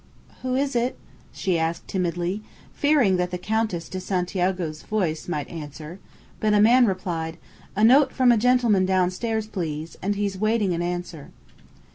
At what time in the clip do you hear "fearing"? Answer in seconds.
2.73-3.17